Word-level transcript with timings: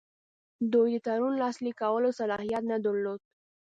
دوی 0.73 0.91
د 0.97 0.97
تړون 1.05 1.33
لاسلیک 1.43 1.75
کولو 1.81 2.09
صلاحیت 2.19 2.63
نه 2.71 2.77
درلود. 2.85 3.19